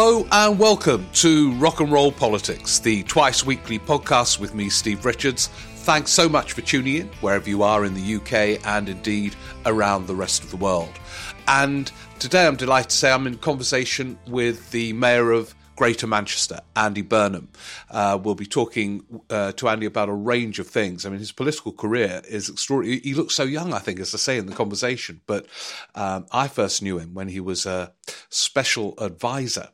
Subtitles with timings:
[0.00, 5.04] Hello and welcome to Rock and Roll Politics, the twice weekly podcast with me, Steve
[5.04, 5.48] Richards.
[5.48, 9.34] Thanks so much for tuning in wherever you are in the UK and indeed
[9.66, 10.92] around the rest of the world.
[11.48, 11.90] And
[12.20, 17.02] today I'm delighted to say I'm in conversation with the Mayor of Greater Manchester, Andy
[17.02, 17.48] Burnham.
[17.90, 21.06] Uh, we'll be talking uh, to Andy about a range of things.
[21.06, 23.00] I mean, his political career is extraordinary.
[23.00, 25.22] He looks so young, I think, as I say in the conversation.
[25.26, 25.46] But
[25.96, 27.92] um, I first knew him when he was a
[28.28, 29.68] special advisor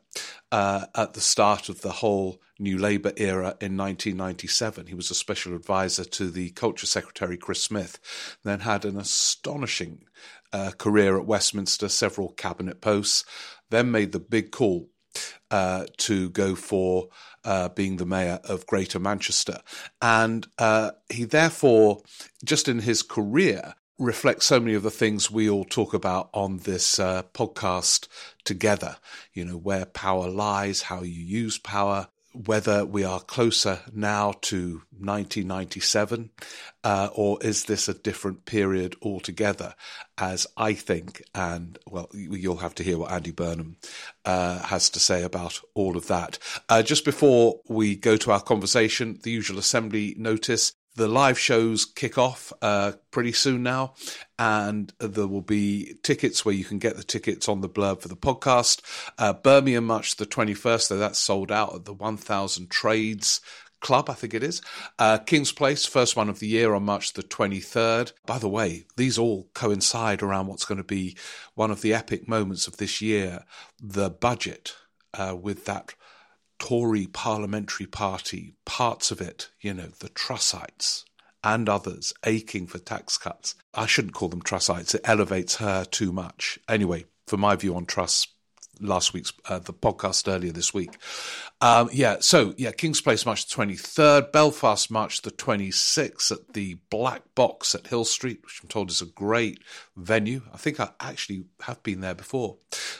[0.55, 4.87] uh, at the start of the whole New Labour era in 1997.
[4.87, 7.99] He was a special advisor to the Culture Secretary Chris Smith,
[8.45, 10.05] then had an astonishing
[10.53, 13.25] uh, career at Westminster, several cabinet posts,
[13.69, 14.87] then made the big call
[15.51, 17.09] uh, to go for
[17.43, 19.59] uh, being the mayor of Greater Manchester.
[20.01, 21.99] And uh, he therefore,
[22.45, 26.59] just in his career, reflects so many of the things we all talk about on
[26.59, 28.07] this uh, podcast
[28.43, 28.97] together.
[29.33, 34.81] You know, where power lies, how you use power, whether we are closer now to
[34.99, 36.29] 1997
[36.83, 39.73] uh, or is this a different period altogether?
[40.17, 43.77] As i think and well you'll have to hear what andy burnham
[44.23, 46.37] uh, has to say about all of that.
[46.69, 51.85] Uh, just before we go to our conversation the usual assembly notice the live shows
[51.85, 53.93] kick off uh, pretty soon now,
[54.39, 58.07] and there will be tickets where you can get the tickets on the blurb for
[58.07, 58.81] the podcast.
[59.17, 63.41] Uh, Birmingham, March the 21st, though that's sold out at the 1000 Trades
[63.81, 64.61] Club, I think it is.
[64.97, 68.13] Uh, King's Place, first one of the year on March the 23rd.
[68.25, 71.15] By the way, these all coincide around what's going to be
[71.53, 73.43] one of the epic moments of this year
[73.79, 74.73] the budget,
[75.13, 75.93] uh, with that
[76.65, 81.05] Tory parliamentary party, parts of it, you know, the Trussites
[81.43, 83.53] and others aching for tax cuts.
[83.75, 86.57] I shouldn't call them Trussites, it elevates her too much.
[86.67, 88.29] Anyway, for my view on trusts,
[88.79, 90.97] last week's uh, the podcast earlier this week.
[91.61, 96.77] Um, yeah, so yeah, King's Place March the 23rd, Belfast March the 26th at the
[96.89, 99.59] Black Box at Hill Street, which I'm told is a great
[99.95, 100.41] venue.
[100.53, 102.57] I think I actually have been there before.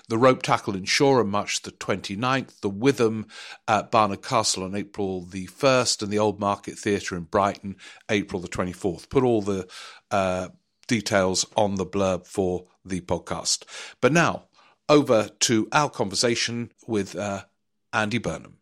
[0.08, 3.28] The Ropetackle in Shoreham March the 29th, the Witham
[3.68, 7.76] at Barnard Castle on April the 1st, and the Old Market Theatre in Brighton
[8.10, 9.10] April the 24th.
[9.10, 9.68] Put all the
[10.12, 10.50] uh,
[10.88, 13.64] details on the blurb for the podcast.
[14.02, 14.44] But now,
[14.90, 17.44] over to our conversation with uh,
[17.94, 18.58] Andy Burnham.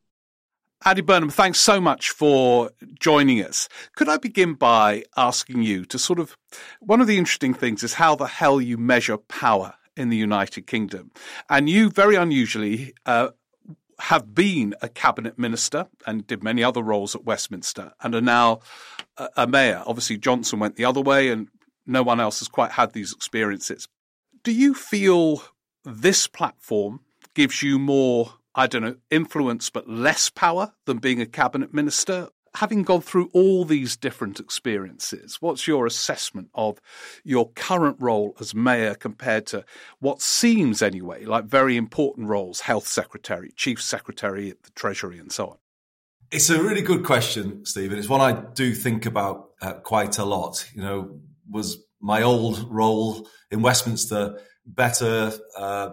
[0.85, 3.69] Andy Burnham, thanks so much for joining us.
[3.95, 6.35] Could I begin by asking you to sort of
[6.81, 10.67] one of the interesting things is how the hell you measure power in the United
[10.67, 11.11] Kingdom.
[11.49, 13.29] And you very unusually uh,
[13.99, 18.59] have been a cabinet minister and did many other roles at Westminster and are now
[19.17, 19.83] a, a mayor.
[19.85, 21.47] Obviously, Johnson went the other way and
[21.85, 23.87] no one else has quite had these experiences.
[24.43, 25.43] Do you feel
[25.83, 27.01] this platform
[27.33, 32.29] gives you more, I don't know, influence but less power than being a cabinet minister.
[32.55, 36.79] Having gone through all these different experiences, what's your assessment of
[37.23, 39.65] your current role as mayor compared to
[39.99, 45.31] what seems, anyway, like very important roles health secretary, chief secretary at the Treasury, and
[45.31, 45.57] so on?
[46.29, 47.97] It's a really good question, Stephen.
[47.97, 50.69] It's one I do think about uh, quite a lot.
[50.75, 51.19] You know,
[51.49, 55.89] was my old role in Westminster better, uh,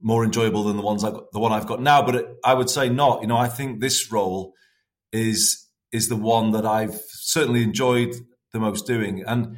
[0.00, 2.02] more enjoyable than the ones I got, the one I've got now.
[2.04, 3.22] But it, I would say not.
[3.22, 4.52] You know, I think this role
[5.12, 8.14] is is the one that I've certainly enjoyed
[8.52, 9.56] the most doing, and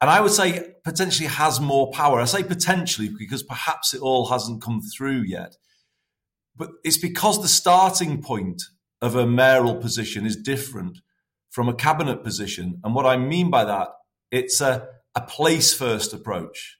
[0.00, 2.20] and I would say potentially has more power.
[2.20, 5.54] I say potentially because perhaps it all hasn't come through yet,
[6.56, 8.62] but it's because the starting point
[9.00, 10.98] of a mayoral position is different
[11.50, 13.88] from a cabinet position, and what I mean by that,
[14.30, 16.77] it's a a place first approach.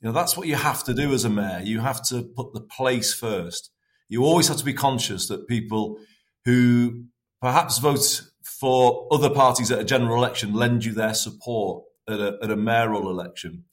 [0.00, 1.60] You know, that's what you have to do as a mayor.
[1.62, 3.70] You have to put the place first.
[4.08, 5.98] you always have to be conscious that people
[6.44, 7.04] who
[7.42, 12.38] perhaps vote for other parties at a general election lend you their support at a,
[12.42, 13.64] at a mayoral election.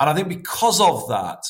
[0.00, 1.44] And I think because of that,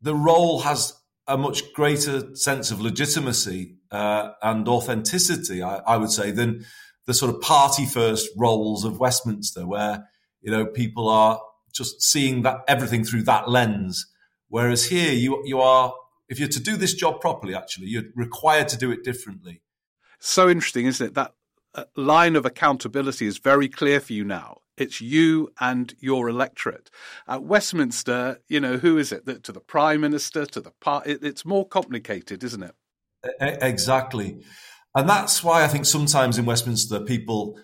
[0.00, 0.94] the role has
[1.26, 6.66] a much greater sense of legitimacy uh, and authenticity, I, I, would say, than
[7.06, 10.08] the sort of party first roles of Westminster, where
[10.42, 11.40] you know people are
[11.74, 14.06] just seeing that everything through that lens.
[14.48, 15.94] Whereas here, you you are
[16.28, 19.62] if you're to do this job properly, actually, you're required to do it differently.
[20.20, 21.14] So interesting, isn't it?
[21.14, 21.34] That
[21.74, 24.58] uh, line of accountability is very clear for you now.
[24.76, 26.90] It's you and your electorate.
[27.28, 29.44] At Westminster, you know, who is it?
[29.44, 31.06] To the Prime Minister, to the part.
[31.06, 32.74] It's more complicated, isn't it?
[33.40, 34.42] Exactly.
[34.94, 37.58] And that's why I think sometimes in Westminster, people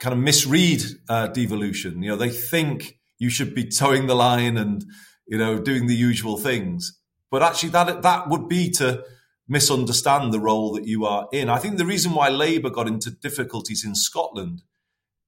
[0.00, 2.02] kind of misread uh, devolution.
[2.02, 4.84] You know, they think you should be toeing the line and,
[5.26, 6.98] you know, doing the usual things.
[7.30, 9.04] But actually, that, that would be to
[9.48, 11.48] misunderstand the role that you are in.
[11.48, 14.62] I think the reason why Labour got into difficulties in Scotland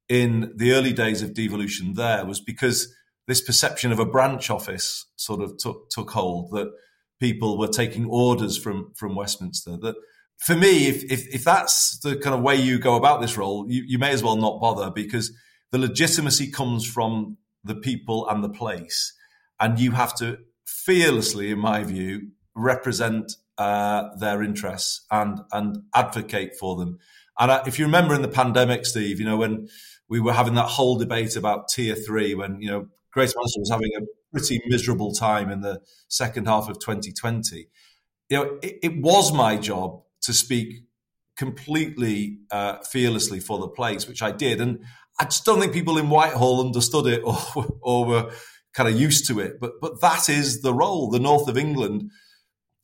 [0.09, 2.93] in the early days of devolution there was because
[3.27, 6.71] this perception of a branch office sort of took, took hold that
[7.21, 9.77] people were taking orders from from Westminster.
[9.77, 9.95] That
[10.39, 13.67] for me, if, if, if that's the kind of way you go about this role,
[13.69, 15.33] you, you may as well not bother because
[15.71, 19.13] the legitimacy comes from the people and the place,
[19.59, 26.57] and you have to fearlessly, in my view, represent uh, their interests and and advocate
[26.57, 26.99] for them.
[27.39, 29.69] And if you remember in the pandemic, Steve, you know when
[30.11, 33.71] we were having that whole debate about tier three when, you know, Greater Manchester was
[33.71, 34.01] having a
[34.33, 37.69] pretty miserable time in the second half of 2020.
[38.29, 40.85] You know, it, it was my job to speak
[41.37, 44.61] completely uh, fearlessly for the place, which I did.
[44.61, 44.85] And
[45.19, 47.39] I just don't think people in Whitehall understood it or,
[47.83, 48.33] or were
[48.73, 49.61] kind of used to it.
[49.61, 51.11] But, but that is the role.
[51.11, 52.11] The north of England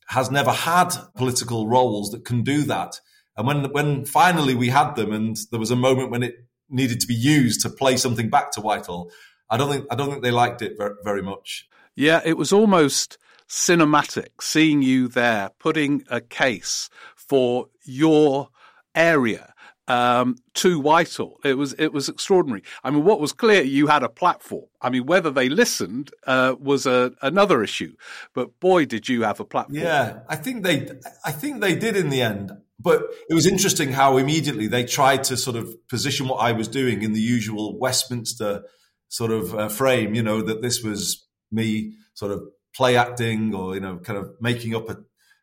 [0.09, 3.01] has never had political roles that can do that.
[3.37, 6.37] And when, when finally we had them and there was a moment when it
[6.69, 9.11] needed to be used to play something back to Whitehall.
[9.49, 11.69] I don't think I don't think they liked it very, very much.
[11.95, 13.19] Yeah, it was almost
[13.49, 18.49] cinematic seeing you there putting a case for your
[18.95, 19.55] area
[19.89, 21.39] um, to Whitehall.
[21.45, 22.63] It was it was extraordinary.
[22.83, 24.67] I mean, what was clear, you had a platform.
[24.81, 27.95] I mean, whether they listened uh, was a, another issue,
[28.35, 29.79] but boy, did you have a platform.
[29.79, 30.89] Yeah, I think they
[31.25, 32.53] I think they did in the end.
[32.79, 36.69] But it was interesting how immediately they tried to sort of position what I was
[36.69, 38.65] doing in the usual Westminster
[39.09, 40.15] sort of uh, frame.
[40.15, 42.43] You know that this was me sort of
[42.75, 44.99] play acting or you know kind of making up a,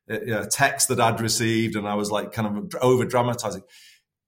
[0.10, 3.64] a text that I'd received, and I was like kind of over dramatizing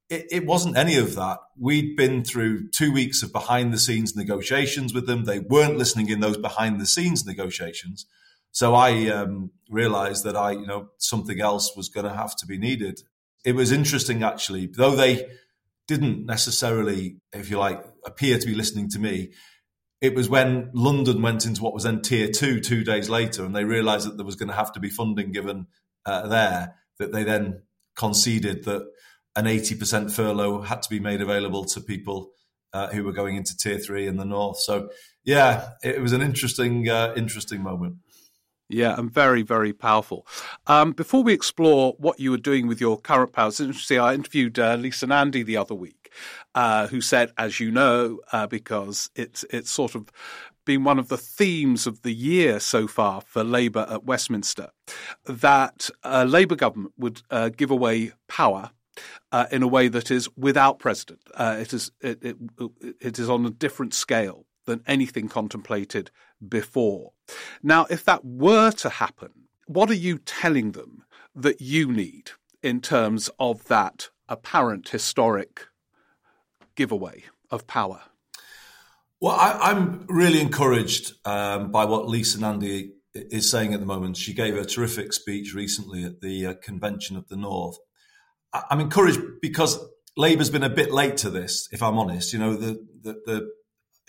[0.10, 1.40] it, it, wasn't any of that.
[1.57, 5.25] We'd been through two weeks of behind the scenes negotiations with them.
[5.25, 8.06] They weren't listening in those behind the scenes negotiations.
[8.52, 12.46] So I um, realized that I, you know, something else was going to have to
[12.46, 13.02] be needed.
[13.44, 15.28] It was interesting, actually, though they
[15.88, 19.31] didn't necessarily, if you like, appear to be listening to me.
[20.01, 23.56] It was when London went into what was then tier two two days later, and
[23.56, 25.68] they realized that there was going to have to be funding given
[26.06, 27.62] uh, there, that they then
[27.96, 28.88] conceded that
[29.36, 32.32] an 80% furlough had to be made available to people
[32.74, 34.60] uh, who were going into tier three in the north.
[34.60, 34.90] So,
[35.24, 37.98] yeah, it was an interesting, uh, interesting moment.
[38.68, 40.26] Yeah, and very, very powerful.
[40.66, 44.00] Um, before we explore what you were doing with your current powers, interesting.
[44.00, 46.12] I interviewed uh, Lisa Nandy the other week,
[46.56, 50.12] uh, who said, as you know, uh, because it's it's sort of
[50.65, 54.70] been one of the themes of the year so far for Labour at Westminster,
[55.25, 58.72] that a Labour government would uh, give away power
[59.32, 61.22] uh, in a way that is without precedent.
[61.34, 62.38] Uh, it is it, it,
[63.02, 66.12] it is on a different scale than anything contemplated
[66.48, 67.12] before.
[67.62, 69.32] Now, if that were to happen,
[69.68, 71.04] what are you telling them
[71.36, 75.68] that you need in terms of that apparent historic
[76.75, 78.02] giveaway of power?
[79.22, 84.18] Well, I, am really encouraged um, by what Lisa Nandy is saying at the moment.
[84.18, 87.78] She gave a terrific speech recently at the uh, Convention of the North.
[88.69, 89.79] I'm encouraged because
[90.17, 92.33] Labour's been a bit late to this, if I'm honest.
[92.33, 93.50] You know, the, the, the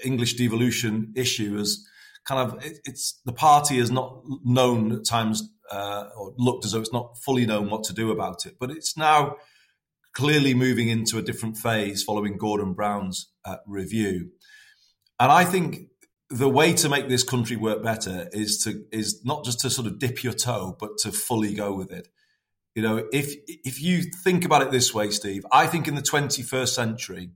[0.04, 1.86] English devolution issue is
[2.24, 6.72] kind of, it, it's the party has not known at times uh, or looked as
[6.72, 8.56] though it's not fully known what to do about it.
[8.60, 9.36] But it's now
[10.14, 14.30] clearly moving into a different phase following Gordon Brown's uh, review.
[15.18, 15.88] And I think
[16.30, 19.86] the way to make this country work better is to is not just to sort
[19.86, 22.08] of dip your toe, but to fully go with it.
[22.76, 26.02] You know, if if you think about it this way, Steve, I think in the
[26.02, 27.30] 21st century,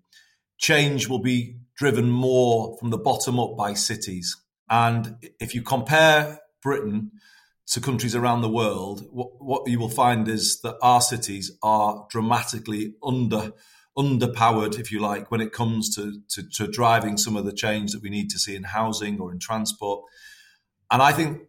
[0.58, 4.36] change will be driven more from the bottom up by cities.
[4.68, 7.12] And if you compare Britain
[7.68, 12.06] to countries around the world, what, what you will find is that our cities are
[12.10, 13.52] dramatically under
[13.96, 17.92] underpowered, if you like, when it comes to, to, to driving some of the change
[17.92, 20.04] that we need to see in housing or in transport.
[20.90, 21.48] And I think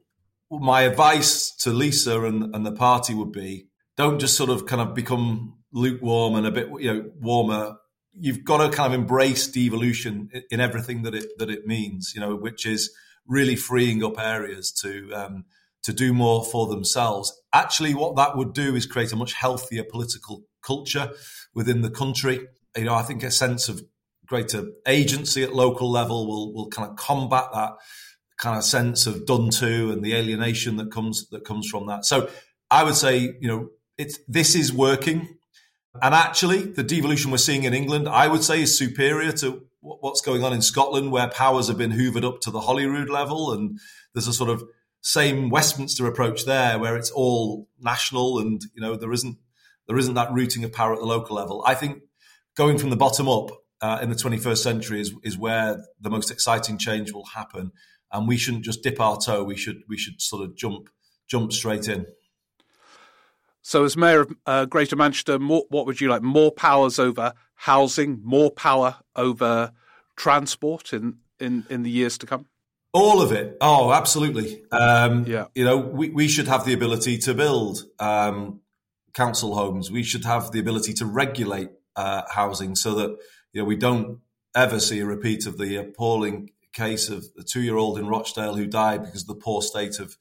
[0.49, 3.67] my advice to Lisa and, and the party would be
[4.01, 7.77] don't just sort of kind of become lukewarm and a bit you know warmer
[8.13, 12.21] you've got to kind of embrace devolution in everything that it that it means, you
[12.21, 12.91] know, which is
[13.27, 15.45] really freeing up areas to um,
[15.83, 17.41] to do more for themselves.
[17.53, 21.11] Actually, what that would do is create a much healthier political culture
[21.53, 22.47] within the country.
[22.75, 23.81] You know, I think a sense of
[24.25, 27.73] greater agency at local level will will kind of combat that
[28.37, 32.05] kind of sense of done to and the alienation that comes that comes from that.
[32.05, 32.29] So
[32.69, 35.37] I would say, you know, it's this is working.
[36.01, 40.21] And actually, the devolution we're seeing in England, I would say, is superior to what's
[40.21, 43.51] going on in Scotland, where powers have been hoovered up to the Holyrood level.
[43.51, 43.79] And
[44.13, 44.63] there's a sort of
[45.01, 49.37] same Westminster approach there, where it's all national and, you know, there isn't,
[49.87, 51.63] there isn't that rooting of power at the local level.
[51.65, 52.03] I think
[52.55, 53.49] going from the bottom up
[53.81, 57.71] uh, in the 21st century is, is where the most exciting change will happen.
[58.11, 59.43] And we shouldn't just dip our toe.
[59.43, 60.89] We should, we should sort of jump,
[61.27, 62.05] jump straight in.
[63.61, 66.21] So, as mayor of uh, Greater Manchester, more, what would you like?
[66.21, 69.71] More powers over housing, more power over
[70.15, 72.47] transport in, in, in the years to come?
[72.93, 73.57] All of it.
[73.61, 74.63] Oh, absolutely.
[74.71, 75.45] Um, yeah.
[75.55, 78.61] You know, we, we should have the ability to build um,
[79.13, 79.89] council homes.
[79.89, 83.17] We should have the ability to regulate uh, housing so that
[83.53, 84.19] you know we don't
[84.55, 89.03] ever see a repeat of the appalling case of the two-year-old in Rochdale who died
[89.03, 90.17] because of the poor state of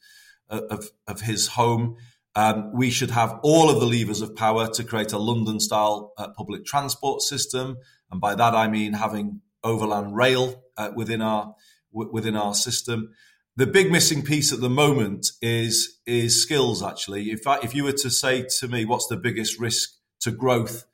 [0.48, 1.96] of, of his home.
[2.36, 6.12] Um, we should have all of the levers of power to create a London style
[6.16, 7.78] uh, public transport system.
[8.10, 11.54] And by that, I mean having overland rail uh, within our
[11.92, 13.10] w- within our system.
[13.56, 16.82] The big missing piece at the moment is is skills.
[16.82, 20.30] Actually, if I, if you were to say to me, what's the biggest risk to
[20.30, 20.84] growth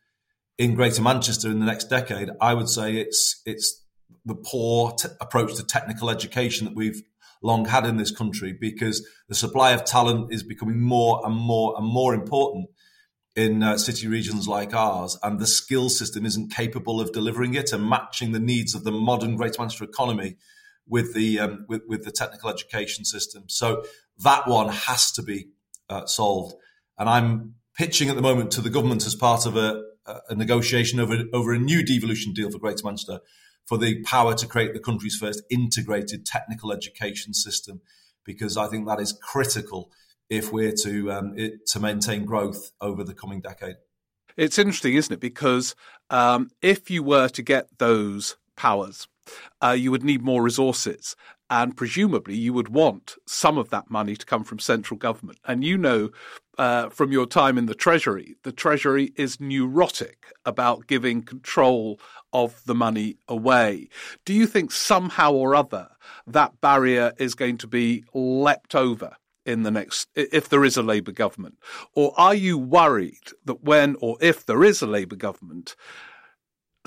[0.58, 3.82] in Greater Manchester in the next decade, I would say it's it's
[4.24, 7.02] the poor t- approach to technical education that we've
[7.46, 11.74] long had in this country because the supply of talent is becoming more and more
[11.78, 12.68] and more important
[13.36, 17.70] in uh, city regions like ours, and the skill system isn't capable of delivering it
[17.70, 20.36] and matching the needs of the modern Greater Manchester economy
[20.88, 23.44] with the um, with, with, the technical education system.
[23.48, 23.84] So
[24.24, 25.48] that one has to be
[25.90, 26.54] uh, solved.
[26.98, 29.82] And I'm pitching at the moment to the government as part of a,
[30.30, 33.20] a negotiation over over a new devolution deal for Greater Manchester
[33.66, 37.80] for the power to create the country's first integrated technical education system,
[38.24, 39.90] because I think that is critical
[40.30, 43.76] if we're to um, it, to maintain growth over the coming decade.
[44.36, 45.20] It's interesting, isn't it?
[45.20, 45.74] Because
[46.10, 49.08] um, if you were to get those powers,
[49.62, 51.16] uh, you would need more resources.
[51.48, 55.38] And presumably, you would want some of that money to come from central government.
[55.44, 56.10] And you know
[56.58, 62.00] uh, from your time in the Treasury, the Treasury is neurotic about giving control
[62.32, 63.88] of the money away.
[64.24, 65.88] Do you think somehow or other
[66.26, 69.16] that barrier is going to be leapt over?
[69.44, 71.56] in the next, if there is a Labour government?
[71.94, 75.76] Or are you worried that when or if there is a Labour government,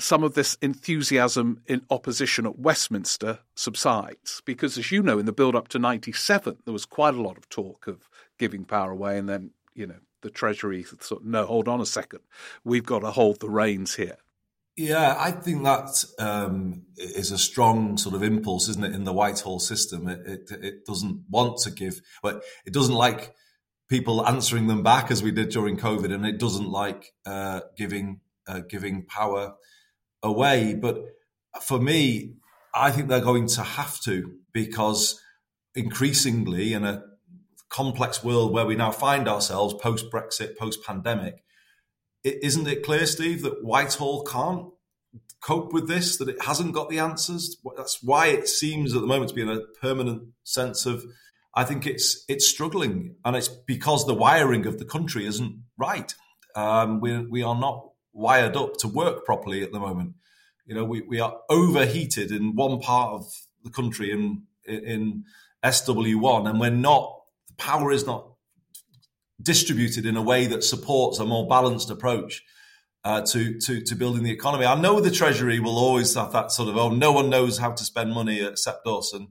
[0.00, 4.42] some of this enthusiasm in opposition at Westminster subsides.
[4.44, 7.36] Because, as you know, in the build up to 97, there was quite a lot
[7.36, 11.68] of talk of giving power away, and then, you know, the Treasury thought, no, hold
[11.68, 12.20] on a second,
[12.64, 14.16] we've got to hold the reins here.
[14.80, 19.12] Yeah, I think that um, is a strong sort of impulse, isn't it, in the
[19.12, 20.08] Whitehall system?
[20.08, 23.34] It, it, it doesn't want to give, but it doesn't like
[23.90, 28.20] people answering them back as we did during COVID, and it doesn't like uh, giving
[28.48, 29.52] uh, giving power
[30.22, 30.74] away.
[30.74, 31.04] But
[31.60, 32.36] for me,
[32.74, 35.20] I think they're going to have to because
[35.74, 37.02] increasingly in a
[37.68, 41.44] complex world where we now find ourselves post Brexit, post pandemic,
[42.24, 44.66] isn't it clear, Steve, that Whitehall can't
[45.40, 47.56] cope with this, that it hasn't got the answers?
[47.76, 51.04] That's why it seems at the moment to be in a permanent sense of.
[51.52, 56.14] I think it's it's struggling, and it's because the wiring of the country isn't right.
[56.54, 60.14] Um, we we are not wired up to work properly at the moment.
[60.66, 63.24] You know, we, we are overheated in one part of
[63.64, 65.24] the country in in
[65.64, 67.16] SW1, and we're not.
[67.48, 68.29] The power is not
[69.42, 72.42] distributed in a way that supports a more balanced approach
[73.04, 74.66] uh, to to to building the economy.
[74.66, 77.72] I know the Treasury will always have that sort of oh, no one knows how
[77.72, 79.28] to spend money except us, and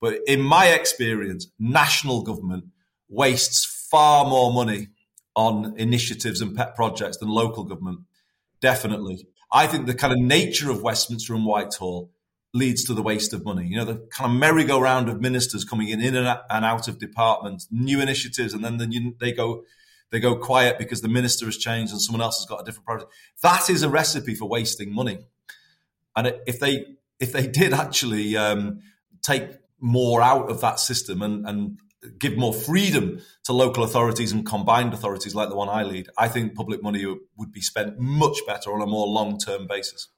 [0.00, 2.64] but in my experience, national government
[3.08, 4.88] wastes far more money
[5.34, 8.00] on initiatives and pet projects than local government
[8.60, 9.28] definitely.
[9.52, 12.10] I think the kind of nature of Westminster and Whitehall
[12.54, 13.66] leads to the waste of money.
[13.66, 17.68] You know, the kind of merry-go-round of ministers coming in, in and out of departments,
[17.70, 18.78] new initiatives, and then
[19.20, 19.64] they go
[20.12, 22.86] they go quiet because the minister has changed and someone else has got a different
[22.86, 23.12] project.
[23.42, 25.18] That is a recipe for wasting money.
[26.14, 26.84] And if they
[27.18, 28.80] if they did actually um,
[29.22, 29.48] take
[29.80, 31.78] more out of that system and, and
[32.18, 36.28] give more freedom to local authorities and combined authorities like the one I lead, I
[36.28, 37.04] think public money
[37.36, 40.08] would be spent much better on a more long term basis.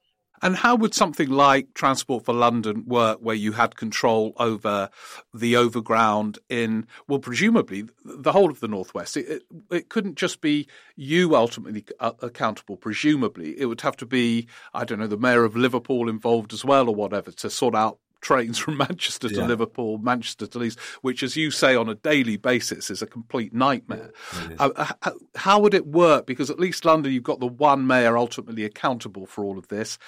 [0.42, 4.90] And how would something like Transport for London work where you had control over
[5.34, 9.16] the overground in, well, presumably the whole of the Northwest?
[9.16, 10.66] It, it, it couldn't just be
[10.96, 13.58] you ultimately uh, accountable, presumably.
[13.58, 16.88] It would have to be, I don't know, the mayor of Liverpool involved as well
[16.88, 19.46] or whatever to sort out trains from Manchester to yeah.
[19.46, 23.52] Liverpool, Manchester to Leeds, which, as you say, on a daily basis is a complete
[23.52, 24.12] nightmare.
[24.58, 26.26] Uh, uh how would it work?
[26.26, 29.98] Because at least London, you've got the one mayor ultimately accountable for all of this.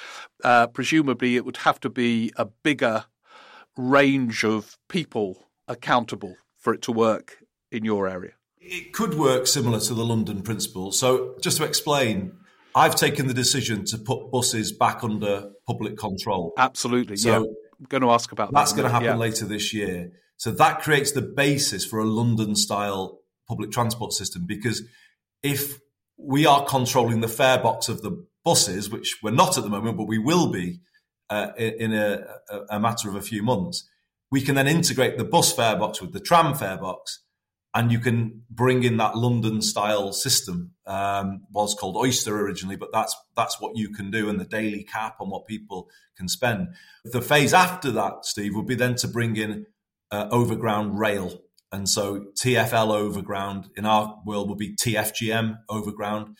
[0.45, 3.05] Uh, presumably, it would have to be a bigger
[3.77, 7.39] range of people accountable for it to work
[7.71, 8.33] in your area.
[8.59, 10.93] It could work similar to the London principle.
[10.93, 12.33] So, just to explain,
[12.75, 16.53] I've taken the decision to put buses back under public control.
[16.59, 17.17] Absolutely.
[17.17, 17.47] So, yeah
[17.89, 18.77] going to ask about That's that.
[18.77, 19.17] going to happen yeah.
[19.17, 20.13] later this year.
[20.37, 24.83] So that creates the basis for a London style public transport system because
[25.43, 25.81] if
[26.17, 29.97] we are controlling the fare box of the buses, which we're not at the moment,
[29.97, 30.81] but we will be
[31.29, 32.25] uh, in a,
[32.71, 33.89] a, matter of a few months,
[34.31, 37.21] we can then integrate the bus fare box with the tram fare box
[37.75, 40.73] and you can bring in that London style system.
[40.87, 44.83] Um, was called Oyster originally, but that's that's what you can do, and the daily
[44.83, 46.69] cap on what people can spend.
[47.05, 49.67] The phase after that, Steve, would be then to bring in
[50.11, 56.37] uh, overground rail, and so TFL overground in our world would be TFGM overground.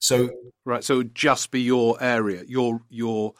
[0.00, 0.30] So
[0.64, 3.34] right, so it would just be your area, your your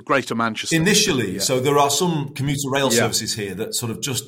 [0.00, 1.34] Greater Manchester initially.
[1.34, 1.40] Yeah.
[1.40, 2.98] So there are some commuter rail yeah.
[2.98, 4.24] services here that sort of just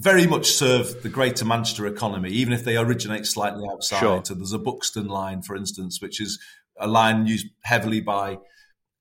[0.00, 4.00] very much serve the greater Manchester economy, even if they originate slightly outside.
[4.00, 4.24] Sure.
[4.24, 6.38] So there's a Buxton line, for instance, which is
[6.78, 8.38] a line used heavily by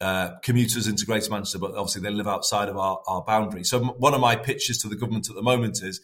[0.02, 3.64] uh, commuters into Greater Manchester, but obviously they live outside of our, our boundary.
[3.64, 6.02] So one of my pitches to the government at the moment is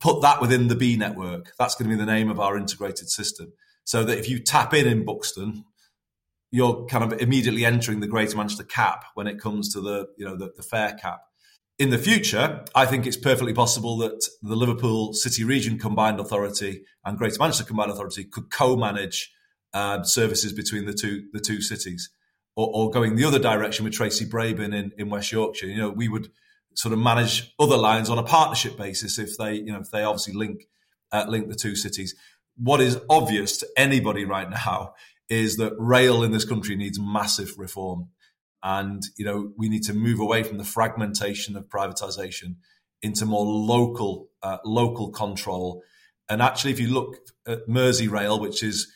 [0.00, 1.52] put that within the Bee Network.
[1.56, 3.52] That's going to be the name of our integrated system.
[3.84, 5.64] So that if you tap in in Buxton,
[6.50, 10.24] you're kind of immediately entering the Greater Manchester cap when it comes to the you
[10.24, 11.20] know the, the fare cap
[11.78, 16.82] in the future, I think it's perfectly possible that the Liverpool City Region Combined Authority
[17.04, 19.32] and Greater Manchester Combined Authority could co-manage
[19.72, 22.10] uh, services between the two the two cities,
[22.56, 25.66] or, or, going the other direction with Tracy Brabin in, in West Yorkshire.
[25.66, 26.30] You know, we would
[26.74, 30.02] sort of manage other lines on a partnership basis if they you know if they
[30.02, 30.66] obviously link
[31.12, 32.14] uh, link the two cities.
[32.56, 34.94] What is obvious to anybody right now
[35.28, 38.08] is that rail in this country needs massive reform.
[38.62, 42.56] And, you know, we need to move away from the fragmentation of privatization
[43.02, 45.82] into more local, uh, local control.
[46.28, 47.16] And actually, if you look
[47.46, 48.92] at Merseyrail, which is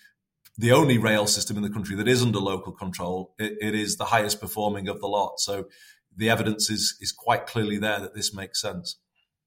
[0.58, 3.96] the only rail system in the country that is under local control, it, it is
[3.96, 5.38] the highest performing of the lot.
[5.38, 5.66] So
[6.14, 8.98] the evidence is, is quite clearly there that this makes sense.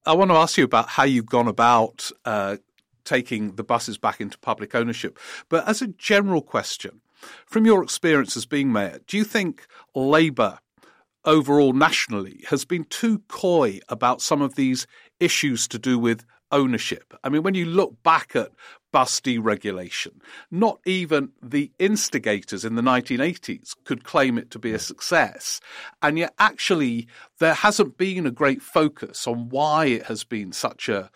[0.06, 2.58] I want to ask you about how you've gone about uh,
[3.04, 5.19] taking the buses back into public ownership.
[5.49, 7.01] But as a general question,
[7.45, 10.60] from your experience as being mayor, do you think Labour
[11.23, 14.86] overall nationally has been too coy about some of these
[15.19, 17.13] issues to do with ownership?
[17.23, 18.51] I mean, when you look back at
[18.91, 24.80] bus deregulation, not even the instigators in the 1980s could claim it to be a
[24.80, 25.60] success.
[26.01, 27.08] And yet, actually,
[27.39, 31.12] there hasn't been a great focus on why it has been such a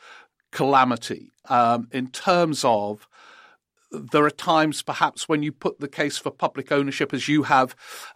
[0.52, 3.08] calamity um, in terms of
[3.92, 7.76] there are times perhaps when you put the case for public ownership as you have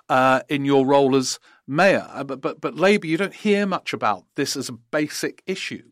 [0.09, 2.07] uh, in your role as mayor.
[2.09, 5.83] Uh, but, but, but Labour, you don't hear much about this as a basic issue.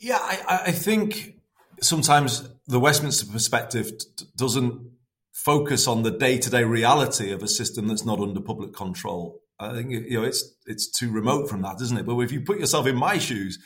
[0.00, 1.34] Yeah, I, I think
[1.80, 4.90] sometimes the Westminster perspective t- doesn't
[5.32, 9.40] focus on the day-to-day reality of a system that's not under public control.
[9.60, 12.06] I think you know it's it's too remote from that, isn't it?
[12.06, 13.58] But if you put yourself in my shoes,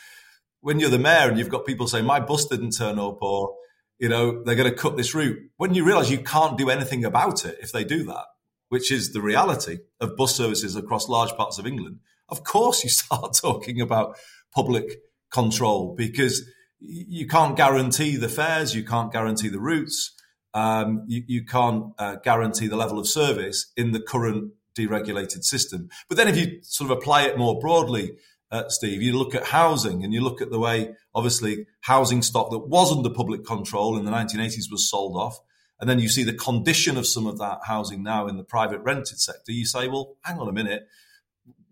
[0.61, 3.54] when you're the mayor and you've got people saying my bus didn't turn up or
[4.02, 5.38] you know, they're going to cut this route.
[5.58, 8.24] When you realize you can't do anything about it if they do that,
[8.68, 12.90] which is the reality of bus services across large parts of England, of course you
[13.02, 14.16] start talking about
[14.52, 14.98] public
[15.30, 16.42] control because
[16.80, 20.12] you can't guarantee the fares, you can't guarantee the routes,
[20.52, 25.88] um, you, you, can't uh, guarantee the level of service in the current deregulated system.
[26.08, 28.16] But then if you sort of apply it more broadly,
[28.52, 32.50] uh, Steve, you look at housing and you look at the way, obviously, housing stock
[32.50, 35.40] that was under public control in the 1980s was sold off.
[35.80, 38.80] And then you see the condition of some of that housing now in the private
[38.80, 39.50] rented sector.
[39.50, 40.86] You say, well, hang on a minute.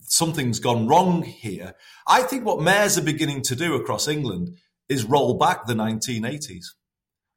[0.00, 1.74] something's gone wrong here.
[2.08, 4.56] I think what mayors are beginning to do across England
[4.88, 6.64] is roll back the 1980s.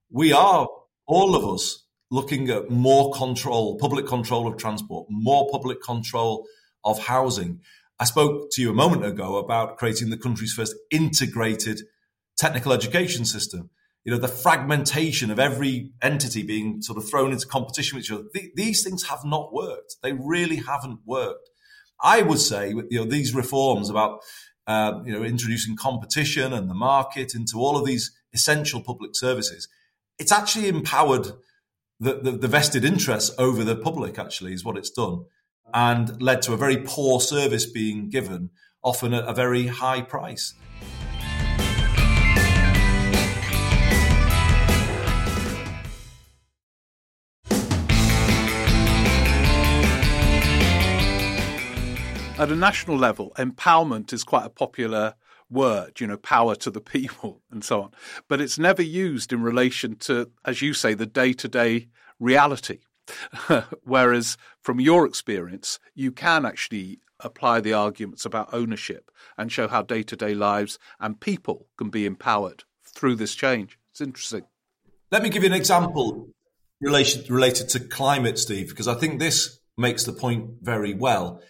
[0.10, 0.68] We are,
[1.06, 6.48] all of us, looking at more control, public control of transport, more public control
[6.84, 7.60] of housing.
[8.00, 11.82] I spoke to you a moment ago about creating the country's first integrated
[12.38, 13.70] technical education system.
[14.04, 18.12] You know, the fragmentation of every entity being sort of thrown into competition with each
[18.12, 18.26] other.
[18.34, 19.96] Th- these things have not worked.
[20.02, 21.50] They really haven't worked.
[22.02, 24.20] I would say, you know, these reforms about,
[24.68, 29.70] uh, you know, introducing competition and the market into all of these essential public services,
[30.20, 31.28] it's actually empowered
[32.00, 35.24] the, the, the vested interests over the public, actually, is what it's done,
[35.74, 38.50] and led to a very poor service being given,
[38.84, 40.54] often at a very high price.
[52.44, 55.14] at a national level, empowerment is quite a popular
[55.50, 57.92] word, you know, power to the people and so on.
[58.28, 61.88] But it's never used in relation to, as you say, the day to day
[62.20, 62.80] reality.
[63.84, 69.82] Whereas from your experience, you can actually apply the arguments about ownership and show how
[69.82, 73.78] day to day lives and people can be empowered through this change.
[73.92, 74.44] It's interesting.
[75.12, 76.30] Let me give you an example
[76.82, 81.42] related, related to climate, Steve, because I think this makes the point very well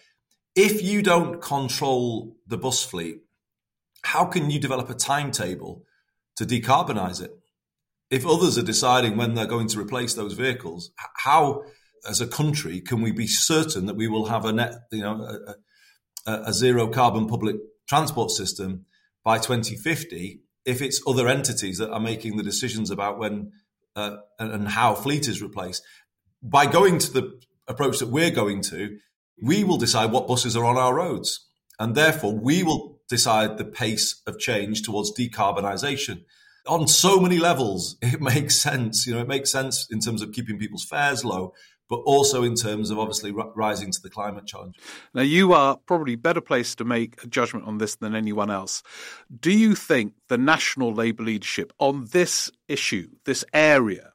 [0.54, 3.22] if you don't control the bus fleet,
[4.02, 5.84] how can you develop a timetable
[6.36, 7.32] to decarbonize it?
[8.10, 11.62] If others are deciding when they're going to replace those vehicles, how,
[12.08, 15.22] as a country, can we be certain that we will have a net, you know,
[15.22, 17.56] a, a, a zero carbon public
[17.88, 18.86] transport system
[19.24, 23.52] by 2050 if it's other entities that are making the decisions about when
[23.96, 25.82] uh, and how fleet is replaced?
[26.42, 28.98] By going to the approach that we're going to,
[29.42, 31.48] we will decide what buses are on our roads.
[31.78, 36.24] And therefore, we will decide the pace of change towards decarbonisation.
[36.66, 39.06] On so many levels, it makes sense.
[39.06, 41.52] You know, it makes sense in terms of keeping people's fares low,
[41.88, 44.76] but also in terms of obviously rising to the climate challenge.
[45.12, 48.82] Now, you are probably better placed to make a judgment on this than anyone else.
[49.40, 54.14] Do you think the national Labour leadership on this issue, this area,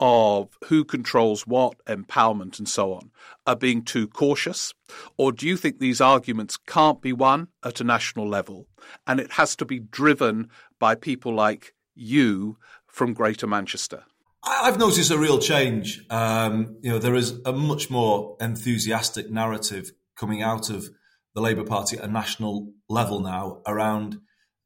[0.00, 3.10] of who controls what, empowerment, and so on,
[3.46, 4.72] are being too cautious?
[5.16, 8.68] Or do you think these arguments can't be won at a national level
[9.06, 12.56] and it has to be driven by people like you
[12.86, 14.04] from Greater Manchester?
[14.44, 16.04] I've noticed a real change.
[16.10, 20.88] Um, you know, there is a much more enthusiastic narrative coming out of
[21.34, 24.18] the Labour Party at a national level now around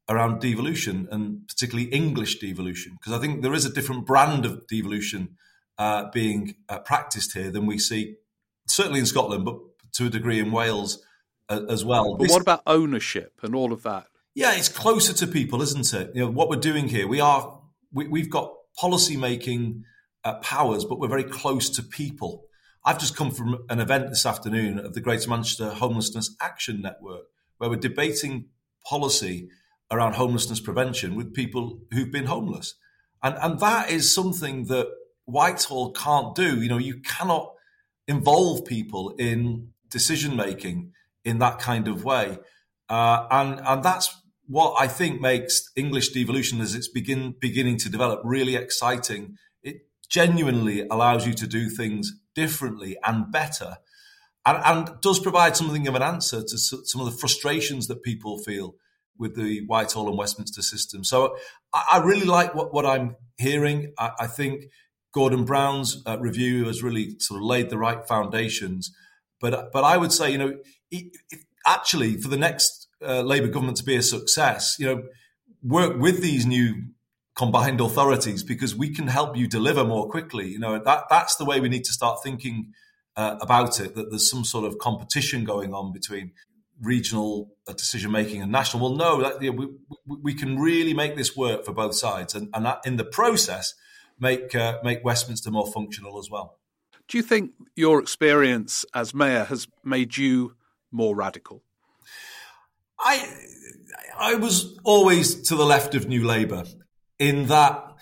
[0.09, 4.67] around devolution and particularly English devolution, because I think there is a different brand of
[4.67, 5.37] devolution
[5.77, 8.15] uh, being uh, practiced here than we see
[8.67, 9.57] certainly in Scotland, but
[9.93, 11.03] to a degree in Wales
[11.49, 12.15] uh, as well.
[12.15, 14.07] But this, what about ownership and all of that?
[14.35, 16.11] Yeah, it's closer to people, isn't it?
[16.15, 17.07] You know what we're doing here.
[17.07, 17.59] We are
[17.91, 19.83] we, have got policy making
[20.23, 22.45] uh, powers, but we're very close to people.
[22.83, 27.25] I've just come from an event this afternoon of the Greater Manchester Homelessness Action Network,
[27.57, 28.45] where we're debating
[28.83, 29.49] policy
[29.91, 32.73] around homelessness prevention with people who've been homeless.
[33.21, 34.87] And, and that is something that
[35.25, 36.59] Whitehall can't do.
[36.59, 37.53] You know, you cannot
[38.07, 40.91] involve people in decision making
[41.23, 42.39] in that kind of way.
[42.89, 44.13] Uh, and, and that's
[44.47, 49.37] what I think makes English devolution as it's begin, beginning to develop really exciting.
[49.61, 53.77] It genuinely allows you to do things differently and better
[54.45, 58.37] and, and does provide something of an answer to some of the frustrations that people
[58.39, 58.75] feel
[59.17, 61.03] with the Whitehall and Westminster system.
[61.03, 61.37] So
[61.71, 63.93] I, I really like what, what I'm hearing.
[63.97, 64.65] I, I think
[65.13, 68.91] Gordon Brown's uh, review has really sort of laid the right foundations.
[69.39, 70.57] But but I would say, you know,
[70.89, 75.03] it, it, actually for the next uh, Labour government to be a success, you know,
[75.61, 76.83] work with these new
[77.35, 80.47] combined authorities because we can help you deliver more quickly.
[80.49, 82.73] You know, that that's the way we need to start thinking
[83.15, 83.95] uh, about it.
[83.95, 86.31] That there's some sort of competition going on between
[86.81, 88.83] regional uh, decision making and national.
[88.83, 89.69] Well, no, that, you know,
[90.05, 93.73] we, we can really make this work for both sides, and, and in the process,
[94.19, 96.59] make uh, make Westminster more functional as well.
[97.07, 100.55] Do you think your experience as mayor has made you
[100.91, 101.63] more radical?
[102.99, 103.27] I
[104.17, 106.65] I was always to the left of New Labour
[107.19, 107.93] in that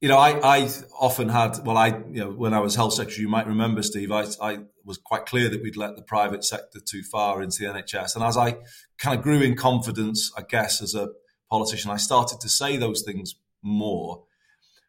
[0.00, 3.22] you know, I, I often had, well, I, you know, when I was health secretary,
[3.22, 6.78] you might remember, Steve, I, I was quite clear that we'd let the private sector
[6.78, 8.14] too far into the NHS.
[8.14, 8.58] And as I
[8.98, 11.08] kind of grew in confidence, I guess, as a
[11.50, 14.24] politician, I started to say those things more.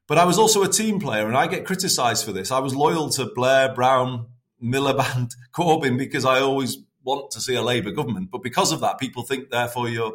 [0.08, 2.52] But I was also a team player, and I get criticised for this.
[2.52, 4.28] I was loyal to Blair, Brown,
[4.64, 6.78] Miliband, Corbyn because I always
[7.10, 8.30] want to see a Labour government.
[8.32, 10.14] But because of that, people think therefore you're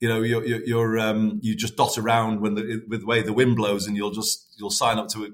[0.00, 3.22] you know you're, you're, you're um, you just dot around when the with the way
[3.22, 5.32] the wind blows and you'll just you'll sign up to it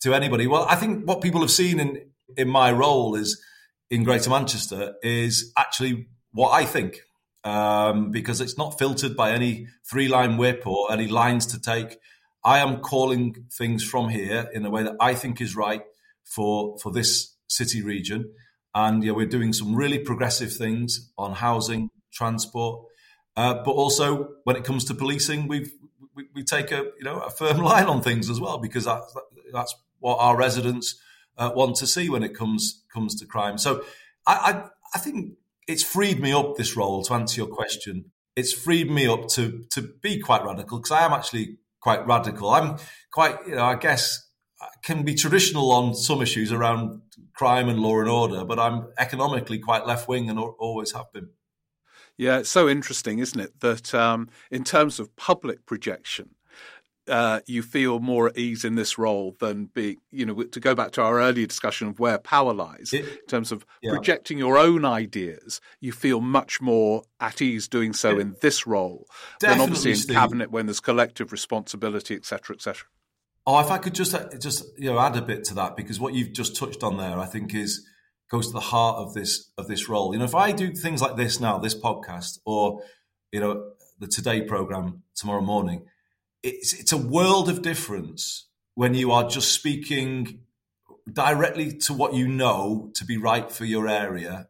[0.00, 2.02] to anybody well i think what people have seen in
[2.36, 3.42] in my role is
[3.90, 7.02] in greater manchester is actually what i think
[7.44, 11.98] um, because it's not filtered by any three line whip or any lines to take
[12.44, 15.82] i am calling things from here in a way that i think is right
[16.24, 18.32] for for this city region
[18.74, 22.84] and yeah we're doing some really progressive things on housing transport
[23.38, 25.70] uh, but also, when it comes to policing, we've,
[26.34, 29.00] we take a you know a firm line on things as well because that,
[29.52, 31.00] that's what our residents
[31.36, 33.56] uh, want to see when it comes comes to crime.
[33.56, 33.84] So
[34.26, 34.64] I, I,
[34.96, 35.34] I think
[35.68, 38.06] it's freed me up this role to answer your question.
[38.34, 42.50] It's freed me up to to be quite radical because I am actually quite radical.
[42.50, 42.78] I'm
[43.12, 44.28] quite you know I guess
[44.82, 47.02] can be traditional on some issues around
[47.38, 51.28] crime and law and order, but I'm economically quite left wing and always have been.
[52.16, 53.60] Yeah, it's so interesting, isn't it?
[53.60, 56.30] That um, in terms of public projection,
[57.06, 60.74] uh, you feel more at ease in this role than being, you know, to go
[60.74, 63.92] back to our earlier discussion of where power lies, it, in terms of yeah.
[63.92, 68.22] projecting your own ideas, you feel much more at ease doing so yeah.
[68.22, 69.06] in this role
[69.38, 70.16] Definitely, than obviously in Steve.
[70.16, 72.84] cabinet when there's collective responsibility, etc., etc.
[73.50, 75.98] Oh, if I could just uh, just you know add a bit to that because
[75.98, 77.82] what you've just touched on there, I think is
[78.30, 80.12] goes to the heart of this of this role.
[80.12, 82.82] You know, if I do things like this now, this podcast, or
[83.32, 85.86] you know, the Today program tomorrow morning,
[86.42, 90.40] it's it's a world of difference when you are just speaking
[91.10, 94.48] directly to what you know to be right for your area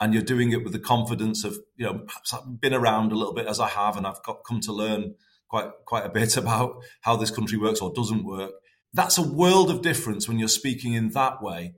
[0.00, 3.14] and you're doing it with the confidence of you know perhaps I've been around a
[3.14, 5.14] little bit as I have and I've got come to learn
[5.52, 8.52] quite quite a bit about how this country works or doesn't work.
[8.94, 11.74] That's a world of difference when you're speaking in that way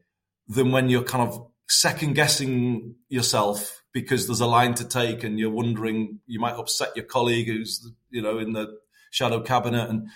[0.49, 5.39] than when you're kind of second guessing yourself because there's a line to take and
[5.39, 8.67] you're wondering you might upset your colleague who's you know in the
[9.11, 9.89] shadow cabinet.
[9.89, 10.09] And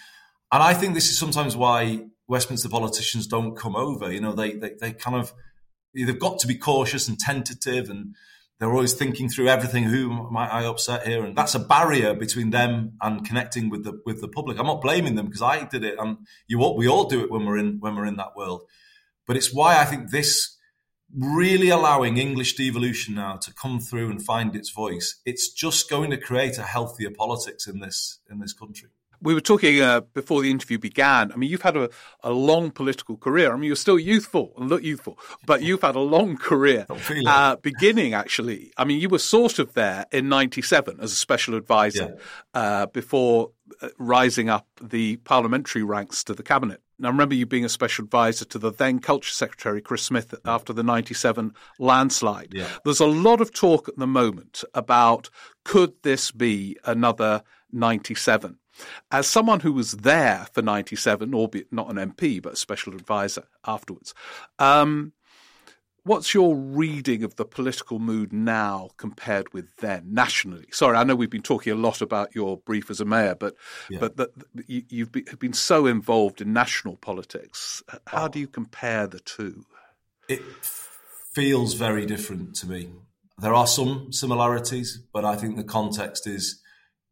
[0.52, 4.12] and I think this is sometimes why Westminster politicians don't come over.
[4.12, 5.32] You know they they, they kind of
[5.94, 8.14] they've got to be cautious and tentative and
[8.58, 11.24] they're always thinking through everything who might I upset here?
[11.24, 14.58] And that's a barrier between them and connecting with the with the public.
[14.58, 17.30] I'm not blaming them because I did it and you all, we all do it
[17.30, 18.62] when we're in when we're in that world.
[19.26, 20.56] But it's why I think this
[21.16, 26.10] really allowing English devolution now to come through and find its voice, it's just going
[26.10, 28.88] to create a healthier politics in this in this country.
[29.20, 31.32] We were talking uh, before the interview began.
[31.32, 31.90] I mean, you've had a,
[32.22, 33.52] a long political career.
[33.52, 36.86] I mean, you're still youthful and look youthful, but you've had a long career.
[37.26, 41.54] Uh, beginning, actually, I mean, you were sort of there in '97 as a special
[41.54, 42.16] advisor
[42.54, 42.60] yeah.
[42.60, 43.52] uh, before
[43.82, 46.80] uh, rising up the parliamentary ranks to the cabinet.
[46.98, 50.34] Now, I remember you being a special advisor to the then Culture Secretary, Chris Smith,
[50.44, 52.52] after the 97 landslide.
[52.52, 52.68] Yeah.
[52.84, 55.30] There's a lot of talk at the moment about
[55.64, 58.58] could this be another 97?
[59.10, 63.44] As someone who was there for 97, albeit not an MP, but a special advisor
[63.66, 64.14] afterwards,
[64.58, 65.12] um,
[66.08, 70.64] What's your reading of the political mood now compared with then nationally?
[70.70, 73.54] Sorry, I know we've been talking a lot about your brief as a mayor, but
[73.90, 73.98] yeah.
[73.98, 77.82] but the, the, you, have been so involved in national politics.
[78.06, 78.28] How oh.
[78.28, 79.66] do you compare the two?
[80.30, 82.90] It feels very different to me.
[83.36, 86.62] There are some similarities, but I think the context is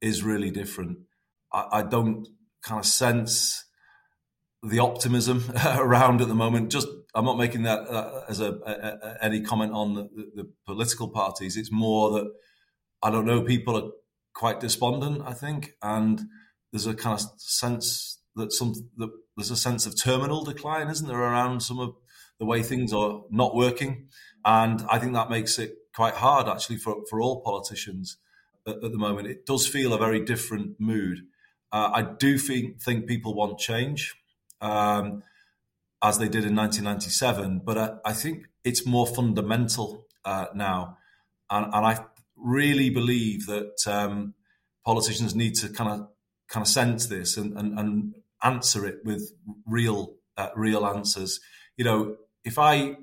[0.01, 1.01] is really different.
[1.53, 2.27] I, I don't
[2.63, 3.65] kind of sense
[4.63, 5.45] the optimism
[5.77, 6.71] around at the moment.
[6.71, 10.53] Just I'm not making that uh, as a, a, any comment on the, the, the,
[10.67, 11.57] political parties.
[11.57, 12.31] It's more that
[13.03, 13.43] I don't know.
[13.43, 13.91] People are
[14.35, 16.23] quite despondent, I think, and
[16.73, 21.07] there's a kind of sense that some that there's a sense of terminal decline, isn't
[21.07, 21.95] there, around some of
[22.39, 24.09] the way things are not working,
[24.45, 28.19] and I think that makes it quite hard actually for for all politicians
[28.67, 29.29] at, at the moment.
[29.29, 31.21] It does feel a very different mood.
[31.77, 34.15] Uh, I do think think people want change
[34.62, 35.23] um,
[36.03, 37.61] as they did in 1997.
[37.67, 40.97] But I, I think it's more fundamental uh, now.
[41.51, 41.99] And, and, I
[42.35, 44.33] really believe that um,
[44.87, 46.09] politicians need to kind of
[46.49, 49.35] kind of sense this and, and, and answer it with
[49.67, 51.41] real uh, real answers.
[51.77, 52.97] You know, if I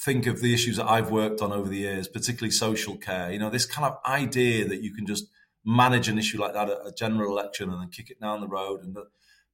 [0.00, 3.40] think of the issues that I've worked on over the years, particularly social care, you
[3.40, 5.26] know, this kind of idea that you can just
[5.66, 8.46] manage an issue like that at a general election and then kick it down the
[8.46, 8.96] road and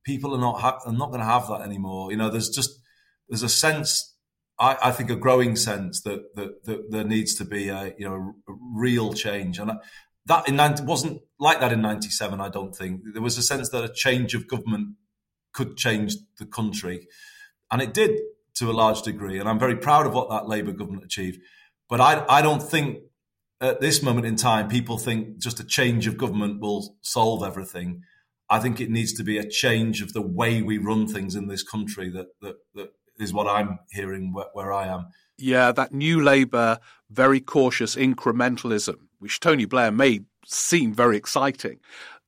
[0.05, 2.11] people are not ha- are not going to have that anymore.
[2.11, 2.81] You know, there's just
[3.29, 4.15] there's a sense,
[4.59, 8.09] I, I think, a growing sense that, that, that there needs to be a you
[8.09, 9.73] know a real change, and
[10.27, 12.41] that in 90, wasn't like that in '97.
[12.41, 14.97] I don't think there was a sense that a change of government
[15.53, 17.09] could change the country,
[17.71, 18.21] and it did
[18.55, 19.39] to a large degree.
[19.39, 21.41] And I'm very proud of what that Labour government achieved.
[21.89, 22.99] But I, I don't think
[23.63, 28.03] at this moment in time people think just a change of government will solve everything.
[28.51, 31.47] I think it needs to be a change of the way we run things in
[31.47, 35.07] this country that that, that is what I'm hearing where, where I am.
[35.39, 41.79] Yeah, that new Labour, very cautious incrementalism, which Tony Blair made seem very exciting.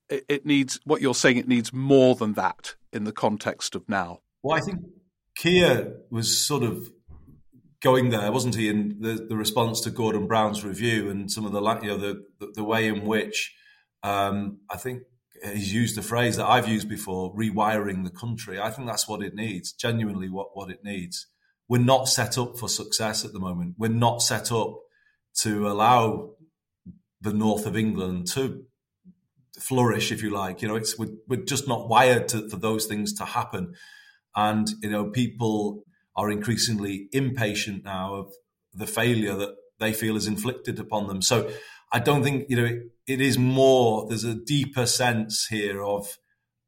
[0.08, 1.36] It, it needs what you're saying.
[1.36, 4.20] It needs more than that in the context of now.
[4.42, 4.80] Well, I think
[5.36, 6.90] Keir was sort of
[7.84, 8.68] going there, wasn't he?
[8.68, 12.24] In the, the response to Gordon Brown's review and some of the you know the
[12.40, 13.54] the, the way in which
[14.02, 15.02] um, I think
[15.52, 18.58] he's used a phrase that I've used before, rewiring the country.
[18.58, 21.26] I think that's what it needs, genuinely what, what it needs.
[21.68, 23.74] We're not set up for success at the moment.
[23.78, 24.78] We're not set up
[25.40, 26.34] to allow
[27.20, 28.64] the north of England to
[29.58, 30.62] flourish, if you like.
[30.62, 33.74] You know, it's we're, we're just not wired to, for those things to happen.
[34.36, 35.84] And, you know, people
[36.16, 38.32] are increasingly impatient now of
[38.72, 41.22] the failure that they feel is inflicted upon them.
[41.22, 41.50] So
[41.92, 46.18] I don't think, you know, it, it is more, there's a deeper sense here of,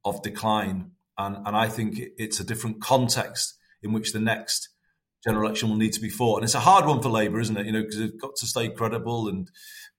[0.04, 0.92] of decline.
[1.18, 4.68] And, and I think it's a different context in which the next
[5.24, 6.36] general election will need to be fought.
[6.36, 7.66] And it's a hard one for Labour, isn't it?
[7.66, 9.50] You know, because they've got to stay credible and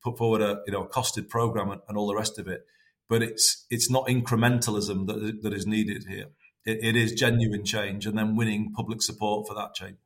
[0.04, 2.62] put forward a, you know, a costed programme and, and all the rest of it.
[3.10, 6.28] But it's, it's not incrementalism that, that is needed here.
[6.68, 9.98] It, it is genuine change and then winning public support for that change.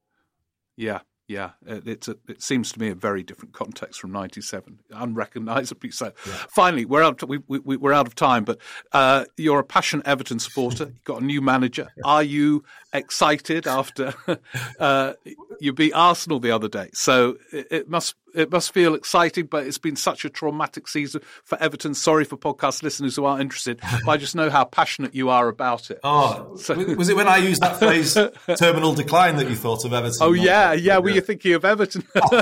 [0.78, 1.00] Yeah,
[1.32, 6.12] yeah, it's a, it seems to me a very different context from '97, unrecognisably so.
[6.28, 6.34] Yeah.
[6.50, 7.24] Finally, we're out.
[7.24, 8.60] We, we, we're out of time, but
[8.92, 10.88] uh, you're a passionate Everton supporter.
[10.88, 11.88] You've got a new manager.
[12.04, 14.14] Are you excited after
[14.80, 15.14] uh,
[15.62, 16.90] you beat Arsenal the other day?
[16.94, 21.22] So it, it must it must feel exciting, but it's been such a traumatic season
[21.44, 21.94] for Everton.
[21.94, 25.48] Sorry for podcast listeners who aren't interested, but I just know how passionate you are
[25.48, 26.00] about it.
[26.04, 28.18] Oh, so, was it when I used that phrase
[28.58, 30.18] "terminal decline" that you thought of Everton?
[30.22, 30.98] Oh yeah, yeah.
[30.98, 32.04] Were you thinking of Everton?
[32.16, 32.42] you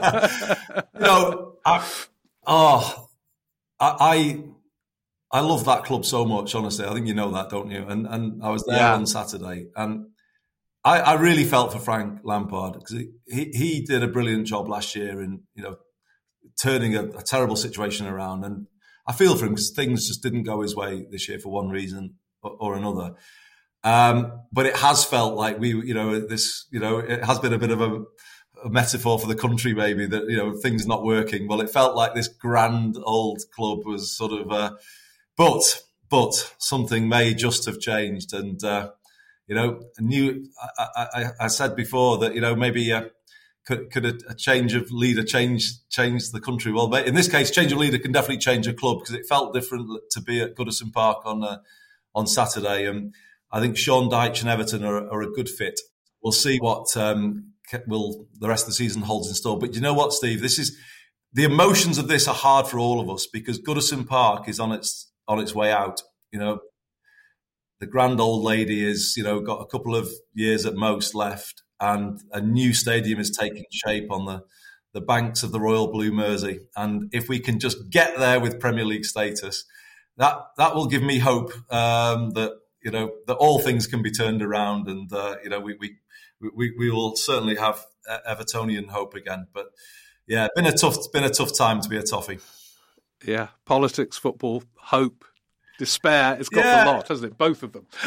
[0.99, 1.85] know, I,
[2.47, 3.09] oh,
[3.79, 4.43] I,
[5.31, 6.55] I love that club so much.
[6.55, 7.85] Honestly, I think you know that, don't you?
[7.87, 8.95] And and I was there yeah.
[8.95, 10.07] on Saturday, and
[10.83, 14.69] I, I, really felt for Frank Lampard because he, he, he did a brilliant job
[14.69, 15.77] last year in you know
[16.61, 18.67] turning a, a terrible situation around, and
[19.05, 21.69] I feel for him because things just didn't go his way this year for one
[21.69, 23.15] reason or, or another.
[23.83, 27.53] Um, but it has felt like we, you know, this, you know, it has been
[27.53, 28.03] a bit of a,
[28.65, 31.47] a metaphor for the country, maybe that you know things not working.
[31.47, 34.71] Well, it felt like this grand old club was sort of, uh,
[35.37, 38.91] but but something may just have changed, and uh,
[39.49, 40.45] you know, new.
[40.77, 43.05] I, I, I, said before that you know maybe uh,
[43.65, 46.71] could, could a, a, change of leader change change the country?
[46.71, 49.55] Well, in this case, change of leader can definitely change a club because it felt
[49.55, 51.57] different to be at Goodison Park on uh,
[52.13, 53.13] on Saturday, and
[53.51, 55.79] I think Sean Dyche and Everton are, are a good fit.
[56.21, 57.53] We'll see what um,
[57.87, 59.57] will the rest of the season holds in store.
[59.57, 60.41] But you know what, Steve?
[60.41, 60.77] This is
[61.33, 64.71] the emotions of this are hard for all of us because Goodison Park is on
[64.71, 66.03] its on its way out.
[66.31, 66.59] You know,
[67.79, 71.63] the grand old lady is, you know, got a couple of years at most left,
[71.79, 74.43] and a new stadium is taking shape on the
[74.91, 76.61] the banks of the Royal Blue Mersey.
[76.75, 79.65] And if we can just get there with Premier League status,
[80.17, 84.11] that that will give me hope um, that you know that all things can be
[84.11, 85.97] turned around, and uh, you know we, we
[86.41, 87.85] we we will certainly have
[88.27, 89.47] Evertonian hope again.
[89.53, 89.67] But
[90.27, 92.39] yeah, been a tough been a tough time to be a toffee.
[93.25, 95.25] Yeah, politics, football, hope,
[95.79, 96.37] despair.
[96.39, 96.83] It's got yeah.
[96.83, 97.37] the lot, hasn't it?
[97.37, 97.87] Both of them.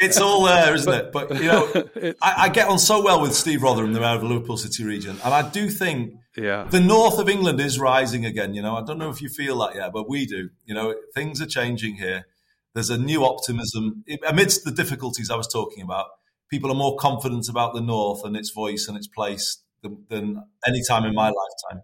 [0.00, 1.30] it's all there, isn't but, it?
[1.30, 4.20] But you know, I, I, get on so well with Steve Rotheram, the mayor of
[4.20, 6.68] the Liverpool City region, and I do think yeah.
[6.70, 8.54] the north of England is rising again.
[8.54, 10.50] You know, I don't know if you feel that yet, but we do.
[10.66, 12.26] You know, things are changing here.
[12.74, 16.06] There's a new optimism amidst the difficulties I was talking about.
[16.50, 20.44] People are more confident about the north and its voice and its place than, than
[20.66, 21.82] any time in my lifetime.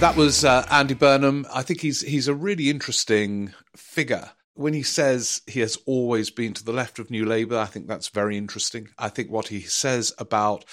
[0.00, 1.46] That was uh, Andy Burnham.
[1.52, 4.30] I think he's he's a really interesting figure.
[4.54, 7.86] When he says he has always been to the left of New Labour, I think
[7.86, 8.88] that's very interesting.
[8.98, 10.64] I think what he says about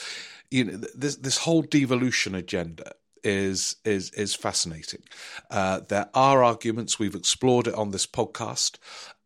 [0.50, 5.04] you know this this whole devolution agenda is is is fascinating.
[5.52, 8.78] Uh, there are arguments we've explored it on this podcast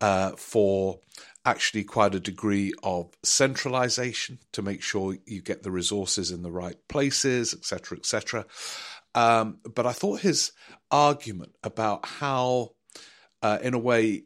[0.02, 1.00] uh, for
[1.46, 6.52] actually quite a degree of centralisation to make sure you get the resources in the
[6.52, 8.46] right places, etc., etc.
[9.14, 10.52] Um, but I thought his
[10.90, 12.72] argument about how,
[13.42, 14.24] uh, in a way,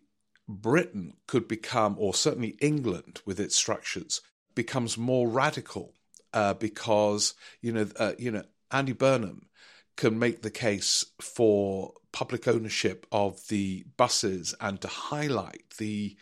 [0.48, 4.22] Britain could become, or certainly England with its structures,
[4.54, 5.94] becomes more radical
[6.34, 9.48] uh, because you know, uh, you know, Andy Burnham
[9.96, 16.16] can make the case for public ownership of the buses and to highlight the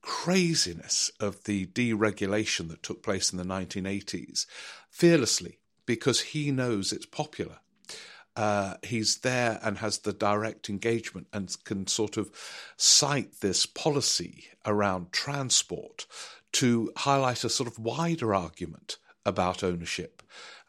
[0.00, 4.46] craziness of the deregulation that took place in the 1980s
[4.88, 7.58] fearlessly because he knows it's popular.
[8.36, 12.30] Uh, he's there and has the direct engagement and can sort of
[12.76, 16.06] cite this policy around transport
[16.52, 20.22] to highlight a sort of wider argument about ownership.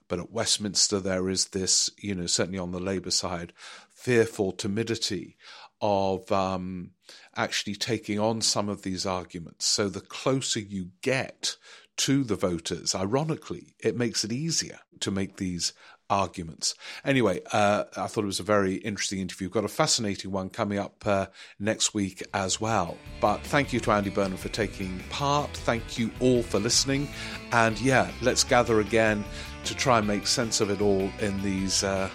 [0.07, 3.51] But at Westminster, there is this, you know, certainly on the Labour side,
[3.89, 5.36] fearful timidity
[5.82, 6.91] of um,
[7.36, 9.65] actually taking on some of these arguments.
[9.65, 11.57] So the closer you get
[11.97, 15.74] to the voters, ironically, it makes it easier to make these
[16.10, 16.76] arguments.
[17.05, 19.47] Anyway, uh, I thought it was a very interesting interview.
[19.47, 21.28] We've got a fascinating one coming up uh,
[21.60, 22.97] next week as well.
[23.20, 25.49] But thank you to Andy Burnham for taking part.
[25.51, 27.10] Thank you all for listening.
[27.51, 29.24] And yeah, let's gather again
[29.66, 32.10] to try and make sense of it all in these uh,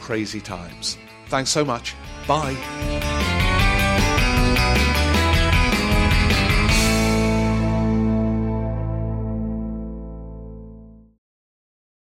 [0.00, 0.96] crazy times.
[1.28, 1.94] Thanks so much.
[2.26, 3.42] Bye.